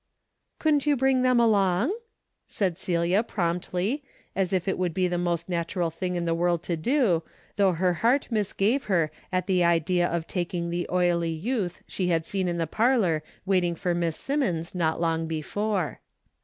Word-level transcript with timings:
"Couldn't 0.57 0.87
you 0.87 0.97
bring 0.97 1.21
them 1.21 1.39
along?" 1.39 1.95
said 2.47 2.75
Celia, 2.79 3.21
promptly, 3.21 4.01
as 4.35 4.51
if 4.51 4.67
it 4.67 4.79
would 4.79 4.95
be 4.95 5.07
the 5.07 5.19
most 5.19 5.47
nat 5.47 5.75
ural 5.75 5.91
thing 5.91 6.15
in 6.15 6.25
the 6.25 6.33
world 6.33 6.63
to 6.63 6.75
do, 6.75 7.21
though 7.55 7.73
her 7.73 7.93
heart 8.01 8.27
misgave 8.31 8.85
her 8.85 9.11
at 9.31 9.45
the 9.45 9.63
idea 9.63 10.07
of 10.07 10.25
taking 10.25 10.71
the 10.71 10.87
oily 10.91 11.29
youth 11.29 11.83
she 11.85 12.07
had 12.07 12.25
seen 12.25 12.47
in 12.47 12.57
the 12.57 12.65
parlor 12.65 13.21
waiting 13.45 13.75
for 13.75 13.93
Miss 13.93 14.17
Simmons 14.17 14.73
not 14.73 14.99
long 14.99 15.27
before. 15.27 15.61
276 15.69 16.01
DAILY 16.01 16.25
RATE. 16.25 16.33